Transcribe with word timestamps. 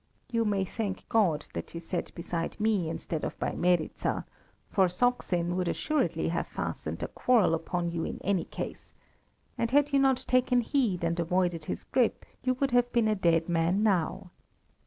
You 0.31 0.45
may 0.45 0.65
thank 0.65 1.07
God 1.09 1.45
that 1.53 1.75
you 1.75 1.79
sat 1.79 2.11
beside 2.15 2.59
me 2.59 2.89
instead 2.89 3.23
of 3.23 3.37
by 3.37 3.51
Meryza, 3.51 4.25
for 4.67 4.87
Saksin 4.89 5.55
would 5.55 5.67
assuredly 5.67 6.29
have 6.29 6.47
fastened 6.47 7.03
a 7.03 7.07
quarrel 7.07 7.53
upon 7.53 7.91
you 7.91 8.03
in 8.03 8.17
any 8.23 8.45
case; 8.45 8.95
and 9.59 9.69
had 9.69 9.93
you 9.93 9.99
not 9.99 10.17
taken 10.27 10.61
heed 10.61 11.03
and 11.03 11.19
avoided 11.19 11.65
his 11.65 11.83
grip, 11.83 12.25
you 12.43 12.55
would 12.55 12.71
have 12.71 12.91
been 12.91 13.07
a 13.07 13.13
dead 13.13 13.47
man 13.47 13.83
now. 13.83 14.31